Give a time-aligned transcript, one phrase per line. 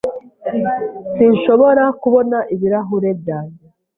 [1.13, 3.63] Sinshobora kubona ibirahure byanjye.